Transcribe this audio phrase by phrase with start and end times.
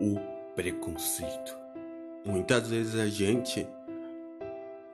[0.00, 0.18] o
[0.54, 1.56] preconceito.
[2.24, 3.66] Muitas vezes a gente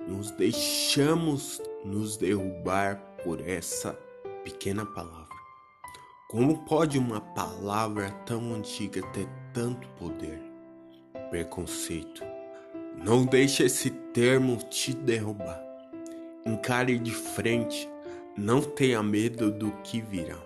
[0.06, 3.92] nos deixamos nos derrubar por essa
[4.44, 5.24] pequena palavra.
[6.28, 10.40] Como pode uma palavra tão antiga ter tanto poder?
[11.30, 12.22] Preconceito.
[12.96, 15.60] Não deixe esse termo te derrubar.
[16.46, 17.88] Encare de frente.
[18.36, 20.38] Não tenha medo do que virá.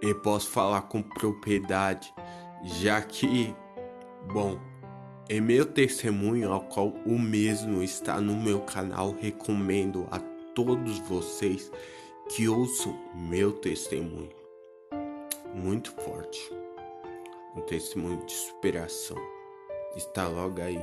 [0.00, 2.12] Eu posso falar com propriedade,
[2.62, 3.54] já que,
[4.32, 4.58] bom,
[5.28, 10.18] em meu testemunho, ao qual o mesmo está no meu canal, recomendo a
[10.54, 11.70] todos vocês
[12.28, 14.30] que ouçam meu testemunho.
[15.54, 16.52] Muito forte.
[17.56, 19.18] Um testemunho de superação.
[19.96, 20.80] Está logo aí.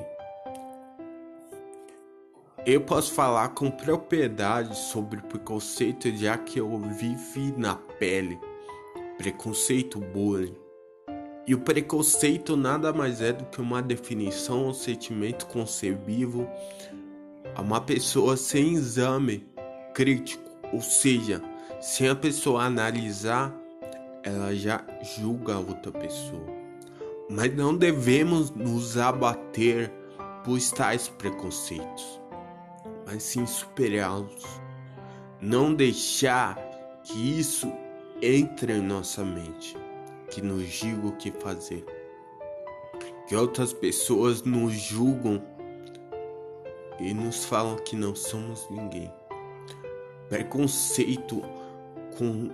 [2.66, 8.40] Eu posso falar com propriedade sobre preconceito, já que eu vivi na pele
[9.18, 10.56] preconceito, bullying.
[11.50, 16.48] E o preconceito nada mais é do que uma definição ou sentimento concebido
[17.56, 19.50] a uma pessoa sem exame
[19.92, 21.42] crítico, ou seja,
[21.82, 23.52] sem a pessoa analisar,
[24.22, 24.86] ela já
[25.18, 26.46] julga a outra pessoa.
[27.28, 29.92] Mas não devemos nos abater
[30.44, 32.22] por tais preconceitos,
[33.08, 34.46] mas sim superá-los.
[35.42, 36.56] Não deixar
[37.04, 37.74] que isso
[38.22, 39.76] entre em nossa mente,
[40.30, 41.86] que nos diga o que fazer.
[43.28, 45.42] Que outras pessoas nos julgam
[47.00, 49.12] e nos falam que não somos ninguém.
[50.28, 51.42] Preconceito
[52.18, 52.50] com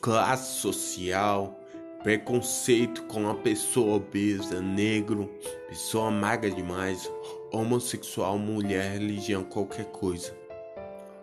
[0.00, 1.58] classe social,
[2.02, 5.28] preconceito com a pessoa obesa, negro,
[5.68, 7.10] pessoa magra demais,
[7.52, 10.36] homossexual, mulher, religião, qualquer coisa.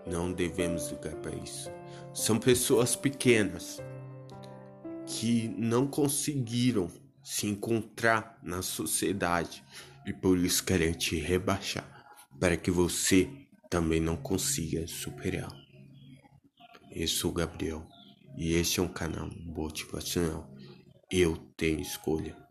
[0.05, 1.71] Não devemos ligar para isso.
[2.13, 3.81] São pessoas pequenas
[5.08, 6.89] que não conseguiram
[7.23, 9.64] se encontrar na sociedade
[10.06, 11.86] e por isso querem te rebaixar
[12.39, 13.30] para que você
[13.70, 15.52] também não consiga superar.
[16.92, 17.86] Eu sou Gabriel
[18.38, 20.49] e este é um canal motivacional.
[21.10, 22.45] Eu tenho escolha.